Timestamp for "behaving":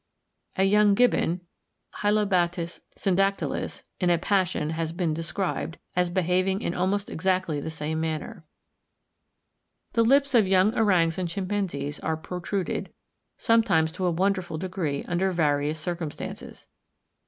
6.09-6.61